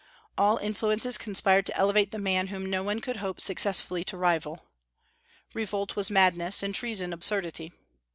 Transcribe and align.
All 0.35 0.57
influences 0.57 1.19
conspired 1.19 1.67
to 1.67 1.77
elevate 1.77 2.09
the 2.09 2.17
man 2.17 2.47
whom 2.47 2.67
no 2.67 2.81
one 2.81 3.01
could 3.01 3.17
hope 3.17 3.39
successfully 3.39 4.03
to 4.05 4.17
rival. 4.17 4.65
Revolt 5.53 5.95
was 5.95 6.09
madness, 6.09 6.63
and 6.63 6.73
treason 6.73 7.13
absurdity. 7.13 7.71